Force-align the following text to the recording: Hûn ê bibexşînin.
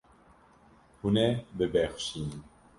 Hûn 0.99 1.15
ê 1.27 1.29
bibexşînin. 1.57 2.41